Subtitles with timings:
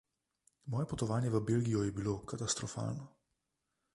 [0.71, 3.05] Moje potovanje v Belgijo je bilo katastrofalno.